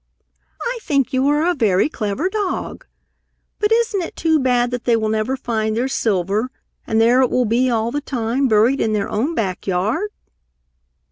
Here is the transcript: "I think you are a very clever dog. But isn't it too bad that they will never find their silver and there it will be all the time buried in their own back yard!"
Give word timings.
"I 0.63 0.79
think 0.81 1.13
you 1.13 1.27
are 1.27 1.45
a 1.47 1.53
very 1.53 1.87
clever 1.87 2.27
dog. 2.27 2.87
But 3.59 3.71
isn't 3.71 4.01
it 4.01 4.15
too 4.15 4.39
bad 4.39 4.71
that 4.71 4.85
they 4.85 4.95
will 4.95 5.09
never 5.09 5.37
find 5.37 5.77
their 5.77 5.87
silver 5.87 6.49
and 6.87 6.99
there 6.99 7.21
it 7.21 7.29
will 7.29 7.45
be 7.45 7.69
all 7.69 7.91
the 7.91 8.01
time 8.01 8.47
buried 8.47 8.81
in 8.81 8.93
their 8.93 9.09
own 9.11 9.35
back 9.35 9.67
yard!" 9.67 10.09